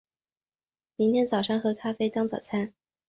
[0.95, 2.73] 明天早上喝咖啡当早餐